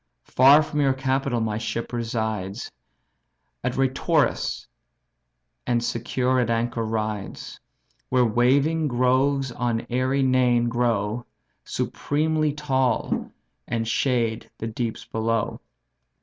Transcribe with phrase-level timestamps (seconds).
[0.25, 2.71] Far from your capital my ship resides
[3.63, 4.65] At Reitorus,
[5.67, 7.59] and secure at anchor rides;
[8.09, 11.27] Where waving groves on airy Neign grow,
[11.65, 13.29] Supremely tall
[13.67, 15.61] and shade the deeps below.